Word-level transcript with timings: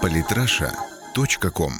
Политраша.ком 0.00 1.72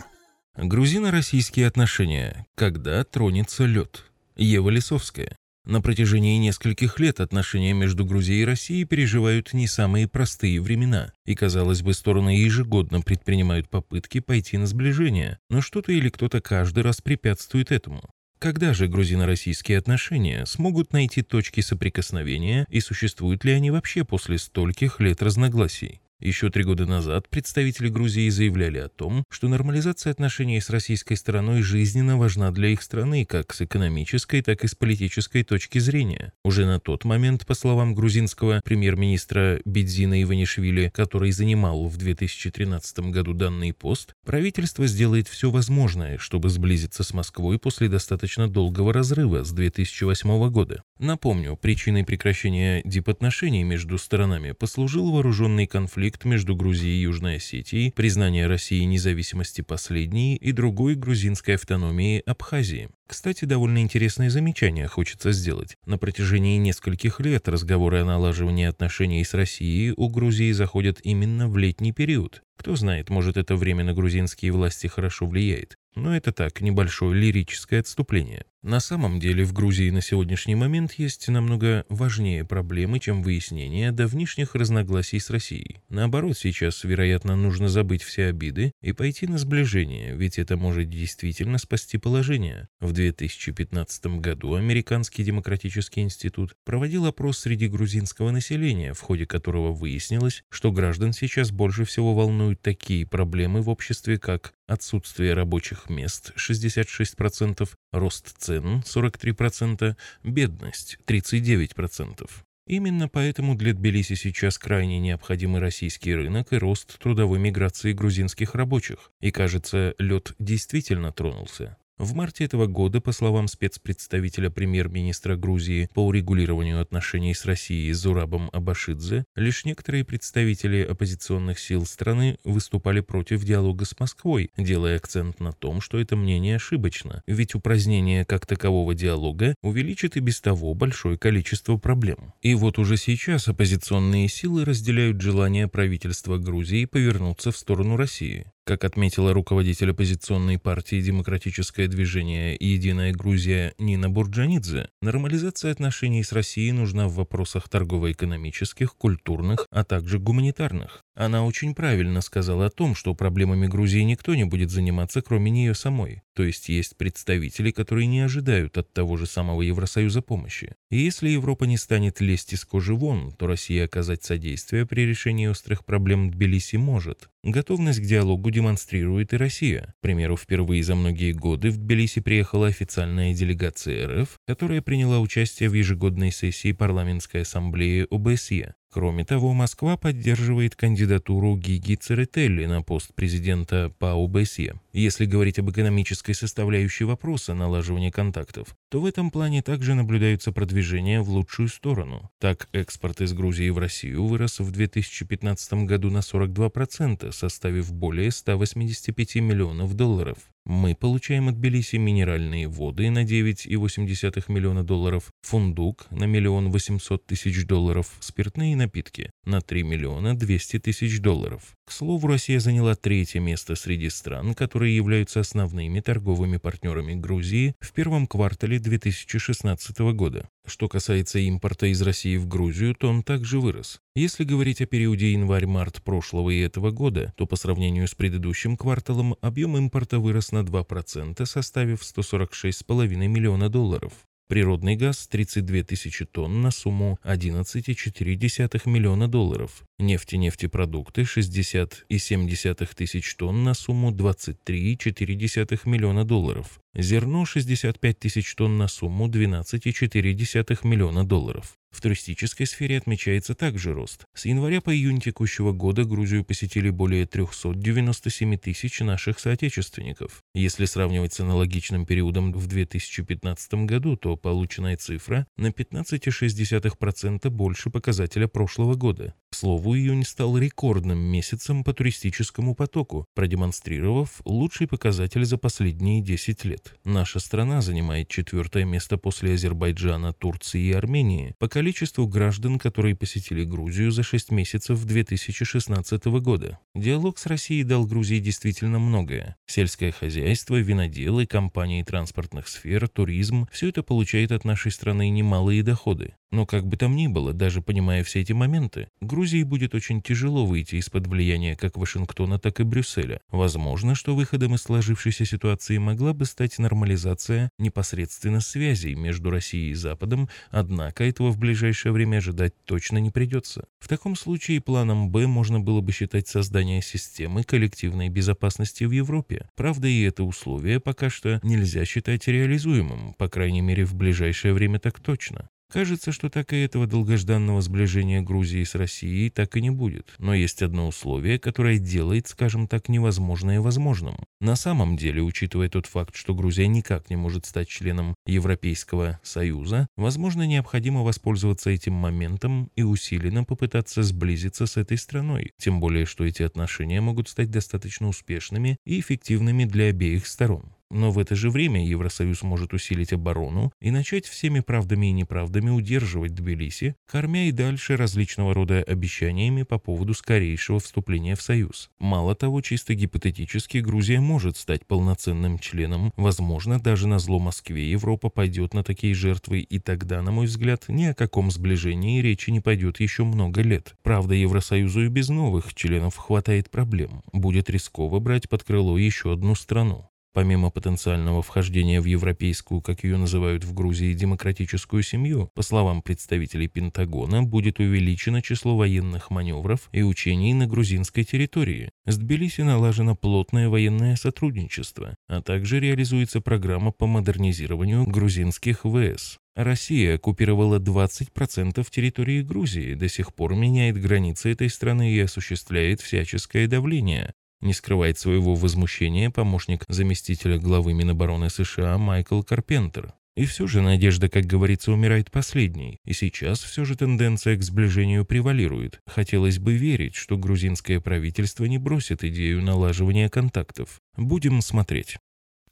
Грузино-российские 0.57 1.67
отношения. 1.67 2.47
Когда 2.55 3.03
тронется 3.05 3.65
лед? 3.65 4.05
Ева 4.37 4.69
Лисовская. 4.69 5.37
На 5.65 5.81
протяжении 5.81 6.37
нескольких 6.39 7.01
лет 7.01 7.21
отношения 7.21 7.73
между 7.73 8.05
Грузией 8.05 8.43
и 8.43 8.45
Россией 8.45 8.85
переживают 8.85 9.53
не 9.55 9.67
самые 9.67 10.09
простые 10.09 10.61
времена, 10.61 11.13
и, 11.25 11.35
казалось 11.35 11.83
бы, 11.83 11.95
стороны 11.95 12.31
ежегодно 12.31 13.01
предпринимают 13.01 13.71
попытки 13.71 14.21
пойти 14.21 14.59
на 14.59 14.67
сближение, 14.67 15.39
но 15.49 15.61
что-то 15.63 15.93
или 15.93 16.11
кто-то 16.11 16.41
каждый 16.41 16.83
раз 16.83 17.01
препятствует 17.01 17.71
этому. 17.73 18.03
Когда 18.39 18.75
же 18.75 18.89
грузино-российские 18.89 19.79
отношения 19.79 20.45
смогут 20.47 20.93
найти 20.93 21.23
точки 21.23 21.61
соприкосновения 21.61 22.67
и 22.69 22.81
существуют 22.81 23.45
ли 23.45 23.53
они 23.53 23.71
вообще 23.71 24.05
после 24.05 24.37
стольких 24.37 25.01
лет 25.01 25.23
разногласий? 25.23 26.02
Еще 26.23 26.51
три 26.51 26.63
года 26.63 26.87
назад 26.87 27.29
представители 27.29 27.89
Грузии 27.89 28.29
заявляли 28.29 28.79
о 28.79 28.89
том, 28.89 29.25
что 29.29 29.49
нормализация 29.49 30.13
отношений 30.13 30.61
с 30.61 30.71
российской 30.71 31.17
стороной 31.17 31.63
жизненно 31.63 32.17
важна 32.17 32.53
для 32.53 32.69
их 32.69 32.81
страны 32.83 33.25
как 33.25 33.53
с 33.53 33.63
экономической, 33.63 34.41
так 34.41 34.63
и 34.63 34.69
с 34.69 34.77
политической 34.77 35.43
точки 35.43 35.81
зрения. 35.81 36.33
Уже 36.45 36.65
на 36.65 36.79
тот 36.79 37.05
момент, 37.05 37.45
по 37.45 37.55
словам 37.55 37.97
грузинского 37.97 38.61
премьер-министра 38.65 39.61
Бедзина 39.65 40.23
Иванишвили, 40.23 40.93
который 40.95 41.33
занимал 41.33 41.89
в 41.89 41.97
2013 41.97 43.11
году 43.11 43.35
данный 43.35 43.73
пост, 43.73 44.15
правительство 44.25 44.87
сделает 44.87 45.27
все 45.27 45.51
возможное, 45.51 46.19
чтобы 46.19 46.51
сблизиться 46.51 47.03
с 47.03 47.13
Москвой 47.13 47.59
после 47.59 47.89
достаточно 47.89 48.49
долгого 48.49 48.93
разрыва 48.93 49.43
с 49.43 49.51
2008 49.51 50.51
года. 50.51 50.85
Напомню, 51.01 51.57
причиной 51.61 52.05
прекращения 52.05 52.81
дипотношений 52.85 53.65
между 53.65 53.99
сторонами 53.99 54.53
послужил 54.53 55.11
вооруженный 55.11 55.67
конфликт 55.67 56.12
конфликт 56.13 56.25
между 56.25 56.55
Грузией 56.55 56.99
и 56.99 57.03
Южной 57.03 57.37
Осетией, 57.37 57.93
признание 57.93 58.47
России 58.47 58.85
независимости 58.85 59.63
последней 59.63 60.37
и 60.37 60.53
другой 60.53 60.95
грузинской 60.95 61.55
автономии 61.55 62.23
Абхазии. 62.27 62.89
Кстати, 63.07 63.45
довольно 63.45 63.79
интересное 63.79 64.31
замечание 64.31 64.89
хочется 64.89 65.33
сделать. 65.33 65.77
На 65.87 65.99
протяжении 65.99 66.59
нескольких 66.59 67.21
лет 67.21 67.49
разговоры 67.49 68.01
о 68.01 68.05
налаживании 68.05 68.67
отношений 68.67 69.25
с 69.25 69.35
Россией 69.35 69.93
у 69.97 70.09
Грузии 70.09 70.53
заходят 70.53 70.99
именно 71.03 71.49
в 71.49 71.57
летний 71.59 71.93
период. 71.93 72.43
Кто 72.57 72.77
знает, 72.77 73.11
может 73.11 73.37
это 73.37 73.57
время 73.57 73.85
на 73.85 73.95
грузинские 73.95 74.53
власти 74.53 74.87
хорошо 74.87 75.27
влияет. 75.27 75.77
Но 75.95 76.17
это 76.17 76.33
так, 76.33 76.61
небольшое 76.61 77.15
лирическое 77.15 77.81
отступление. 77.81 78.45
На 78.63 78.79
самом 78.79 79.19
деле 79.19 79.43
в 79.45 79.53
Грузии 79.53 79.91
на 79.91 80.01
сегодняшний 80.01 80.55
момент 80.55 80.93
есть 80.93 81.27
намного 81.27 81.85
важнее 81.89 82.45
проблемы, 82.45 83.01
чем 83.01 83.21
выяснение 83.21 83.91
давнишних 83.91 84.55
разногласий 84.55 85.19
с 85.19 85.31
Россией. 85.31 85.81
Наоборот, 85.89 86.39
сейчас, 86.39 86.85
вероятно, 86.85 87.35
нужно 87.35 87.69
забыть 87.69 88.05
все 88.05 88.27
обиды 88.27 88.71
и 88.81 88.93
пойти 88.93 89.27
на 89.27 89.37
сближение, 89.37 90.15
ведь 90.15 90.39
это 90.39 90.57
может 90.57 90.89
действительно 90.89 91.59
спасти 91.59 91.99
положение. 91.99 92.69
В 92.81 92.93
2015 92.93 94.07
году 94.21 94.55
Американский 94.55 95.25
демократический 95.25 96.03
институт 96.03 96.55
проводил 96.65 97.07
опрос 97.07 97.41
среди 97.41 97.67
грузинского 97.67 98.31
населения, 98.31 98.95
в 98.95 99.01
ходе 99.01 99.27
которого 99.27 99.73
выяснилось, 99.73 100.45
что 100.51 100.71
граждан 100.71 101.13
сейчас 101.13 101.51
больше 101.51 101.85
всего 101.85 102.15
волнуют 102.43 102.61
такие 102.61 103.07
проблемы 103.07 103.63
в 103.63 103.69
обществе, 103.69 104.19
как 104.19 104.53
отсутствие 104.67 105.35
рабочих 105.35 105.89
мест 105.89 106.33
66%, 106.37 107.69
рост 107.93 108.35
цен 108.39 108.83
43%, 108.85 109.97
бедность 110.25 110.99
39%. 111.07 112.29
Именно 112.67 113.09
поэтому 113.09 113.55
для 113.55 113.75
Тбилиси 113.75 114.15
сейчас 114.15 114.59
крайне 114.59 114.99
необходимый 114.99 115.61
российский 115.61 116.15
рынок 116.15 116.53
и 116.53 116.59
рост 116.59 116.99
трудовой 116.99 117.39
миграции 117.39 117.93
грузинских 117.93 118.55
рабочих. 118.55 119.11
И 119.21 119.31
кажется, 119.31 119.95
лед 119.99 120.35
действительно 120.39 121.13
тронулся. 121.13 121.77
В 121.99 122.15
марте 122.15 122.45
этого 122.45 122.67
года, 122.67 123.01
по 123.01 123.13
словам 123.13 123.49
спецпредставителя 123.49 124.51
премьер-министра 124.51 125.37
Грузии 125.37 125.89
по 125.95 126.05
урегулированию 126.07 126.81
отношений 126.81 127.35
с 127.35 127.45
Россией 127.45 127.93
Зурабом 127.93 128.51
Абашидзе, 128.53 129.25
лишь 129.37 129.65
некоторые 129.65 130.05
представители 130.05 130.83
оппозиционных 130.83 131.59
сил 131.59 131.87
страны 131.87 132.39
выступали 132.45 133.01
против 133.01 133.45
диалога 133.45 133.85
с 133.85 133.99
Москвой, 134.01 134.51
делая 134.57 134.97
акцент 134.97 135.39
на 135.39 135.53
том, 135.53 135.81
что 135.81 135.99
это 135.99 136.17
мнение 136.17 136.57
ошибочно, 136.57 137.23
ведь 137.27 137.55
упразднение 137.55 138.25
как 138.25 138.47
такового 138.47 138.95
диалога 138.95 139.55
увеличит 139.63 140.17
и 140.17 140.21
без 140.21 140.41
того 140.41 140.75
большое 140.75 141.19
количество 141.19 141.77
проблем. 141.77 142.33
И 142.43 142.55
вот 142.55 142.79
уже 142.79 142.97
сейчас 142.97 143.49
оппозиционные 143.49 144.29
силы 144.29 144.65
разделяют 144.65 145.21
желание 145.21 145.69
правительства 145.69 146.39
Грузии 146.39 146.85
повернуться 146.87 147.53
в 147.53 147.57
сторону 147.57 147.97
России. 147.97 148.52
Как 148.65 148.85
отметила 148.85 149.33
руководитель 149.33 149.91
оппозиционной 149.91 150.57
партии 150.57 151.03
«Демократическое 151.03 151.89
движение 151.89 152.57
«Единая 152.61 153.13
Грузия» 153.13 153.75
Нина 153.77 154.09
Бурджанидзе, 154.09 154.89
нормализация 155.01 155.73
отношений 155.73 156.23
с 156.23 156.31
Россией 156.31 156.71
нужна 156.71 157.09
в 157.09 157.15
вопросах 157.15 157.69
торгово-экономических, 157.69 158.95
культурных, 158.95 159.67
а 159.73 159.83
также 159.83 160.21
гуманитарных. 160.21 161.03
Она 161.17 161.45
очень 161.45 161.75
правильно 161.75 162.21
сказала 162.21 162.67
о 162.67 162.71
том, 162.71 162.95
что 162.95 163.17
проблемами 163.17 163.67
Грузии 163.67 164.03
никто 164.03 164.33
не 164.37 164.45
будет 164.45 164.71
заниматься, 164.71 165.23
кроме 165.23 165.51
нее 165.51 165.75
самой. 165.75 166.23
То 166.35 166.45
есть 166.45 166.69
есть 166.69 166.97
представители, 166.97 167.71
которые 167.71 168.07
не 168.07 168.21
ожидают 168.21 168.79
от 168.79 168.93
того 168.93 169.17
же 169.17 169.27
самого 169.27 169.63
Евросоюза 169.63 170.23
помощи. 170.23 170.75
И 170.91 170.99
если 170.99 171.29
Европа 171.29 171.65
не 171.65 171.77
станет 171.77 172.21
лезть 172.21 172.53
из 172.55 172.65
кожи 172.65 172.95
вон, 172.95 173.33
то 173.33 173.47
Россия 173.47 173.85
оказать 173.85 174.25
содействие 174.25 174.87
при 174.87 175.03
решении 175.07 175.47
острых 175.47 175.85
проблем 175.85 176.31
Тбилиси 176.31 176.77
может. 176.77 177.29
Готовность 177.45 178.01
к 178.01 178.05
диалогу 178.05 178.51
демонстрирует 178.51 179.33
и 179.33 179.37
Россия. 179.37 179.95
К 179.99 180.01
примеру, 180.01 180.37
впервые 180.37 180.83
за 180.83 180.95
многие 180.95 181.33
годы 181.33 181.71
в 181.71 181.77
Тбилиси 181.77 182.21
приехала 182.21 182.69
официальная 182.69 183.35
делегация 183.35 184.23
РФ, 184.23 184.39
которая 184.47 184.81
приняла 184.81 185.21
участие 185.21 185.69
в 185.69 185.75
ежегодной 185.75 186.31
сессии 186.33 186.73
парламентской 186.73 187.43
ассамблеи 187.43 188.07
ОБСЕ. 188.11 188.75
Кроме 188.93 189.25
того, 189.25 189.55
Москва 189.55 189.97
поддерживает 189.97 190.77
кандидатуру 190.77 191.57
Гиги 191.57 191.95
Церетелли 191.95 192.67
на 192.67 192.83
пост 192.83 193.15
президента 193.15 193.91
по 193.99 194.13
ОБСЕ. 194.13 194.75
Если 194.93 195.25
говорить 195.25 195.59
об 195.59 195.71
экономической 195.71 196.35
составляющей 196.35 197.05
вопроса 197.05 197.55
налаживания 197.55 198.13
контактов, 198.13 198.77
то 198.91 199.01
в 199.01 199.07
этом 199.07 199.31
плане 199.31 199.63
также 199.63 199.95
наблюдаются 199.95 200.53
продвижения 200.53 201.23
в 201.23 201.31
лучшую 201.31 201.69
сторону. 201.69 202.31
Так, 202.39 202.69
экспорт 202.75 203.23
из 203.23 203.33
Грузии 203.33 203.71
в 203.71 203.79
Россию 203.79 204.27
вырос 204.27 204.61
в 204.61 204.71
2015 204.71 205.73
году 205.87 206.11
на 206.11 206.19
42%, 206.19 207.33
составив 207.33 207.95
более 207.95 208.31
185 208.31 209.37
миллионов 209.37 209.95
долларов. 209.95 210.37
Мы 210.65 210.95
получаем 210.95 211.49
от 211.49 211.57
Тбилиси 211.57 211.97
минеральные 211.97 212.69
воды 212.69 213.11
на 213.11 213.25
9,8 213.25 214.45
миллиона 214.47 214.85
долларов, 214.85 215.33
фундук 215.43 216.07
на 216.13 216.25
миллион 216.25 216.71
800 216.71 217.27
тысяч 217.27 217.67
долларов, 217.67 218.13
спиртные 218.21 218.77
напитки 218.77 219.33
на 219.45 219.61
3 219.61 219.83
миллиона 219.83 220.37
200 220.37 220.79
тысяч 220.79 221.21
долларов. 221.21 221.75
К 221.85 221.91
слову, 221.91 222.29
Россия 222.29 222.61
заняла 222.61 222.95
третье 222.95 223.41
место 223.41 223.75
среди 223.75 224.09
стран, 224.09 224.55
которые 224.55 224.95
являются 224.95 225.41
основными 225.41 225.99
торговыми 225.99 226.59
партнерами 226.59 227.15
Грузии 227.15 227.75
в 227.81 227.93
первом 227.93 228.29
квартале 228.29 228.79
2016 228.79 229.99
года. 230.15 230.49
Что 230.67 230.89
касается 230.89 231.39
импорта 231.41 231.87
из 231.87 232.01
России 232.03 232.37
в 232.37 232.47
Грузию, 232.47 232.95
то 232.95 233.09
он 233.09 233.23
также 233.23 233.59
вырос. 233.61 234.01
Если 234.15 234.45
говорить 234.45 234.81
о 234.81 234.87
периоде 234.87 235.33
январь-март 235.33 236.03
прошлого 236.03 236.51
и 236.51 236.61
этого 236.61 236.91
года, 236.91 237.33
то 237.37 237.47
по 237.47 237.57
сравнению 237.57 238.07
с 238.07 238.15
предыдущим 238.15 238.77
кварталом 238.77 239.37
объем 239.41 239.77
импорта 239.77 240.19
вырос 240.21 240.53
на 240.53 240.63
2%, 240.63 241.45
составив 241.47 242.03
146,5 242.03 243.07
миллиона 243.27 243.69
долларов. 243.69 244.13
Природный 244.53 244.97
газ– 244.97 245.29
32 245.31 245.83
тысячи 245.83 246.27
тонн 246.27 246.61
на 246.61 246.71
сумму 246.71 247.19
11,4 247.25 248.83
миллиона 248.85 249.27
долларов. 249.27 249.83
Нефть 249.99 250.35
и 250.35 250.37
нефтепродукты– 250.37 251.23
60,7 251.23 252.95
тысяч 252.95 253.35
тонн 253.37 253.65
на 253.65 253.73
сумму 253.73 254.11
23,4 254.13 255.81
миллиона 255.87 256.27
долларов. 256.27 256.81
Зерно– 256.95 257.45
65 257.47 258.19
тысяч 258.19 258.55
тонн 258.55 258.77
на 258.77 258.87
сумму 258.87 259.29
12,4 259.29 260.87
миллиона 260.87 261.25
долларов. 261.25 261.79
В 261.91 262.01
туристической 262.01 262.67
сфере 262.67 262.99
отмечается 262.99 263.55
также 263.55 263.93
рост. 263.93 264.25
С 264.35 264.47
января 264.47 264.81
по 264.81 264.95
июнь 264.95 265.21
текущего 265.21 265.73
года 265.73 266.05
Грузию 266.05 266.45
посетили 266.45 266.91
более 266.91 267.27
397 267.27 268.57
тысяч 268.57 269.01
наших 269.01 269.39
соотечественников. 269.39 270.43
Если 270.55 270.87
сравнивать 270.87 271.35
с 271.35 271.41
аналогичным 271.41 272.07
периодом 272.07 272.53
в 272.53 272.67
2015 272.67 273.75
году, 273.87 274.17
то 274.17 274.37
полученная 274.37 274.97
цифра 274.97 275.47
на 275.57 275.69
15,6% 275.69 277.51
больше 277.51 277.91
показателя 277.91 278.49
прошлого 278.49 278.95
года. 278.95 279.35
К 279.53 279.55
слову, 279.55 279.95
июнь 279.95 280.25
стал 280.25 280.57
рекордным 280.57 281.19
месяцем 281.19 281.85
по 281.85 281.93
туристическому 281.93 282.75
потоку, 282.75 283.27
продемонстрировав 283.35 284.41
лучший 284.47 284.87
показатель 284.87 285.45
за 285.45 285.59
последние 285.59 286.23
10 286.23 286.65
лет. 286.65 286.95
Наша 287.05 287.39
страна 287.39 287.83
занимает 287.83 288.29
четвертое 288.29 288.87
место 288.87 289.19
после 289.19 289.53
Азербайджана, 289.53 290.33
Турции 290.33 290.81
и 290.85 290.93
Армении 290.93 291.55
по 291.59 291.69
количеству 291.69 292.27
граждан, 292.27 292.79
которые 292.79 293.15
посетили 293.15 293.63
Грузию 293.63 294.11
за 294.11 294.23
6 294.23 294.53
месяцев 294.53 295.05
2016 295.05 296.25
года. 296.41 296.79
Диалог 296.95 297.37
с 297.37 297.45
Россией 297.45 297.85
дал 297.85 298.07
Грузии 298.07 298.39
действительно 298.39 298.99
многое. 298.99 299.57
Сельское 299.67 300.13
хозяйство, 300.13 300.77
виноделы, 300.77 301.45
компании 301.45 302.03
транспортных 302.03 302.69
сфер, 302.69 303.07
туризм– 303.07 303.69
все 303.71 303.91
это 303.91 304.03
получает 304.03 304.51
от 304.51 304.65
нашей 304.65 304.93
страны 304.93 305.29
немалые 305.29 305.83
доходы. 305.83 306.37
Но 306.53 306.67
как 306.67 306.87
бы 306.87 306.99
там 306.99 307.17
ни 307.17 307.29
было, 307.29 307.55
даже 307.55 307.81
понимая 307.81 308.23
все 308.23 308.43
эти 308.43 308.53
моменты, 308.53 309.09
Грузии 309.43 309.65
будет 309.65 309.93
очень 309.97 310.23
тяжело 310.23 310.65
выйти 310.65 310.95
из-под 310.95 311.27
влияния 311.27 311.75
как 311.75 311.97
Вашингтона, 311.97 312.61
так 312.61 312.79
и 312.79 312.85
Брюсселя. 312.85 313.41
Возможно, 313.51 314.15
что 314.15 314.37
выходом 314.37 314.77
из 314.77 314.83
сложившейся 314.83 315.45
ситуации 315.45 315.99
могла 315.99 316.33
бы 316.33 316.45
стать 316.45 316.79
нормализация 316.79 317.69
непосредственно 317.77 318.61
связей 318.61 319.17
между 319.17 319.51
Россией 319.51 319.91
и 319.91 319.95
Западом, 319.95 320.49
однако 320.71 321.25
этого 321.25 321.51
в 321.51 321.59
ближайшее 321.59 322.13
время 322.13 322.37
ожидать 322.37 322.73
точно 322.85 323.19
не 323.19 323.31
придется. 323.31 323.87
В 323.99 324.07
таком 324.07 324.37
случае 324.37 324.81
планом 324.81 325.31
«Б» 325.31 325.49
можно 325.49 325.81
было 325.81 326.01
бы 326.01 326.13
считать 326.13 326.47
создание 326.47 327.03
системы 327.03 327.65
коллективной 327.65 328.29
безопасности 328.29 329.03
в 329.03 329.11
Европе. 329.11 329.69
Правда, 329.75 330.07
и 330.07 330.23
это 330.23 330.45
условие 330.45 331.01
пока 331.01 331.31
что 331.31 331.59
нельзя 331.65 332.05
считать 332.05 332.47
реализуемым, 332.47 333.35
по 333.35 333.49
крайней 333.49 333.81
мере 333.81 334.05
в 334.05 334.15
ближайшее 334.15 334.73
время 334.73 335.01
так 335.01 335.19
точно. 335.19 335.69
Кажется, 335.93 336.33
что 336.33 336.49
так 336.49 336.73
и 336.73 336.77
этого 336.77 337.07
долгожданного 337.07 337.83
сближения 337.83 338.41
Грузии 338.41 338.83
с 338.83 338.95
Россией 338.95 339.51
так 339.51 339.77
и 339.77 339.83
не 339.83 339.91
будет. 339.91 340.33
Но 340.39 340.55
есть 340.55 340.81
одно 340.81 341.07
условие, 341.07 341.59
которое 341.59 341.99
делает, 341.99 342.49
скажем 342.49 342.89
так, 342.89 343.11
невозможное 343.11 343.79
возможным. 343.79 344.37
На 344.59 344.75
самом 344.75 345.19
деле, 345.19 345.43
учитывая 345.43 345.91
тот 345.91 346.07
факт, 346.07 346.35
что 346.35 346.55
Грузия 346.55 346.87
никак 346.87 347.29
не 347.29 347.37
может 347.37 347.67
стать 347.67 347.89
членом 347.89 348.35
Европейского 348.47 349.39
Союза, 349.43 350.07
возможно, 350.17 350.67
необходимо 350.67 351.21
воспользоваться 351.21 351.91
этим 351.91 352.15
моментом 352.15 352.91
и 352.97 353.03
усиленно 353.03 353.65
попытаться 353.65 354.23
сблизиться 354.23 354.87
с 354.87 354.97
этой 354.97 355.19
страной. 355.19 355.73
Тем 355.79 356.01
более, 356.01 356.25
что 356.25 356.47
эти 356.47 356.63
отношения 356.63 357.21
могут 357.21 357.51
стать 357.51 357.71
достаточно 357.71 358.29
успешными 358.29 358.97
и 359.05 359.21
эффективными 359.21 359.85
для 359.85 360.07
обеих 360.07 360.47
сторон. 360.47 360.95
Но 361.13 361.31
в 361.31 361.39
это 361.39 361.55
же 361.55 361.69
время 361.69 362.05
Евросоюз 362.07 362.63
может 362.63 362.95
усилить 362.95 363.35
оборону 363.35 363.93
и 364.01 364.11
начать 364.11 364.47
всеми 364.47 364.81
правдами 364.81 365.27
и 365.27 365.33
неправдами 365.33 365.91
удерживать 365.91 366.55
Тбилиси, 366.55 367.17
кормя 367.31 367.69
и 367.69 367.71
дальше 367.71 368.17
различного 368.17 368.73
рода 368.73 369.03
обещаниями 369.03 369.83
по 369.83 369.99
поводу 369.99 370.33
скорейшего 370.33 371.01
вступления 371.01 371.55
в 371.55 371.61
Союз. 371.61 372.11
Мало 372.19 372.55
того, 372.55 372.81
чисто 372.81 373.15
гипотетически 373.15 373.99
Грузия 373.99 374.41
может 374.41 374.79
стать 374.79 375.07
полноценным 375.07 375.79
членом, 375.79 376.33
возможно, 376.37 376.99
даже 376.99 377.29
на 377.29 377.39
зло 377.39 377.59
Москве 377.59 378.11
Европа 378.11 378.49
пойдет 378.49 378.95
на 378.95 379.05
такие 379.05 379.35
жертвы, 379.35 379.81
и 379.81 379.99
тогда, 379.99 380.41
на 380.41 380.51
мой 380.51 380.65
взгляд, 380.65 381.05
ни 381.09 381.27
о 381.27 381.35
каком 381.35 381.71
сближении 381.71 382.41
речи 382.41 382.71
не 382.71 382.81
пойдет 382.81 383.21
еще 383.21 383.45
много 383.45 383.83
лет. 383.83 384.15
Правда, 384.23 384.55
Евросоюзу 384.55 385.27
и 385.27 385.29
без 385.29 385.51
новых 385.51 385.93
членов 385.93 386.39
хватает 386.39 386.89
проблем. 386.91 387.43
Будет 387.53 387.91
рисково 387.91 388.41
брать 388.41 388.71
под 388.71 388.83
крыло 388.83 389.19
еще 389.19 389.53
одну 389.53 389.75
страну. 389.75 390.32
Помимо 390.55 390.91
потенциального 390.91 391.63
вхождения 391.63 392.21
в 392.21 392.27
европейскую, 392.27 393.01
как 393.01 393.25
ее 393.25 393.39
называют 393.39 393.85
в 393.85 393.95
Грузии, 393.95 394.35
демократическую 394.35 395.23
семью, 395.23 395.71
по 395.75 395.81
словам 395.81 396.21
представителей 396.21 396.89
Пентагона, 396.89 397.63
будет 397.63 398.01
увеличено 398.01 398.61
число 398.61 398.97
военных 398.97 399.51
маневров 399.51 400.11
и 400.13 400.23
учений 400.23 400.75
на 400.75 400.87
грузинской 400.87 401.45
территории. 401.45 402.11
С 402.27 402.37
Тбилиси 402.37 402.83
налажено 402.83 403.35
плотное 403.35 403.89
военное 403.89 404.37
сотрудничество, 404.37 405.37
а 405.49 405.63
также 405.63 406.01
реализуется 406.01 406.61
программа 406.61 407.13
по 407.13 407.27
модернизированию 407.27 408.27
грузинских 408.27 409.05
ВС. 409.05 409.59
Россия 409.75 410.35
оккупировала 410.35 410.99
20% 410.99 412.07
территории 412.11 412.61
Грузии, 412.61 413.15
до 413.15 413.27
сих 413.31 413.55
пор 413.55 413.75
меняет 413.75 414.21
границы 414.21 414.73
этой 414.73 414.91
страны 414.91 415.33
и 415.33 415.41
осуществляет 415.41 416.21
всяческое 416.21 416.87
давление. 416.87 417.55
Не 417.83 417.93
скрывает 417.93 418.39
своего 418.39 418.75
возмущения 418.75 419.51
помощник 419.51 420.05
заместителя 420.09 420.79
главы 420.79 421.13
Минобороны 421.13 421.69
США 421.69 422.17
Майкл 422.17 422.63
Карпентер. 422.63 423.35
И 423.55 423.67
все 423.67 423.87
же 423.87 424.01
надежда, 424.01 424.49
как 424.49 424.65
говорится, 424.65 425.13
умирает 425.13 425.51
последней. 425.51 426.19
И 426.25 426.33
сейчас 426.33 426.81
все 426.81 427.05
же 427.05 427.17
тенденция 427.17 427.77
к 427.77 427.83
сближению 427.83 428.47
превалирует. 428.47 429.21
Хотелось 429.27 429.79
бы 429.79 429.95
верить, 429.95 430.37
что 430.37 430.57
грузинское 430.57 431.21
правительство 431.21 431.85
не 431.85 431.99
бросит 431.99 432.45
идею 432.45 432.83
налаживания 432.83 433.51
контактов. 433.51 434.21
Будем 434.37 434.81
смотреть. 434.81 435.37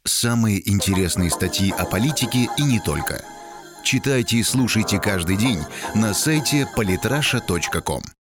Самые 0.05 0.67
интересные 0.71 1.29
статьи 1.29 1.71
о 1.77 1.85
политике 1.85 2.49
и 2.57 2.63
не 2.63 2.81
только. 2.81 3.23
Читайте 3.85 4.39
и 4.39 4.43
слушайте 4.43 4.99
каждый 4.99 5.37
день 5.37 5.59
на 5.95 6.15
сайте 6.15 6.67
polytrasha.com. 6.77 8.03